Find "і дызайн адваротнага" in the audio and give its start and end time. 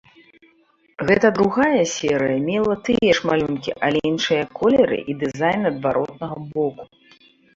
5.13-6.37